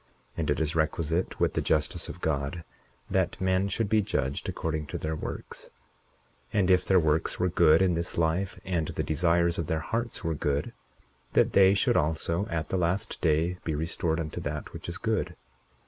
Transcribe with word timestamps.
41:3 0.35 0.37
And 0.39 0.49
it 0.49 0.59
is 0.59 0.75
requisite 0.75 1.39
with 1.39 1.53
the 1.53 1.61
justice 1.61 2.09
of 2.09 2.21
God 2.21 2.63
that 3.11 3.39
men 3.39 3.67
should 3.67 3.87
be 3.87 4.01
judged 4.01 4.49
according 4.49 4.87
to 4.87 4.97
their 4.97 5.15
works; 5.15 5.69
and 6.51 6.71
if 6.71 6.83
their 6.83 6.99
works 6.99 7.39
were 7.39 7.49
good 7.49 7.83
in 7.83 7.93
this 7.93 8.17
life, 8.17 8.59
and 8.65 8.87
the 8.87 9.03
desires 9.03 9.59
of 9.59 9.67
their 9.67 9.79
hearts 9.79 10.23
were 10.23 10.33
good, 10.33 10.73
that 11.33 11.53
they 11.53 11.75
should 11.75 11.97
also, 11.97 12.47
at 12.47 12.69
the 12.69 12.77
last 12.77 13.21
day, 13.21 13.59
be 13.63 13.75
restored 13.75 14.19
unto 14.19 14.41
that 14.41 14.73
which 14.73 14.89
is 14.89 14.97
good. 14.97 15.35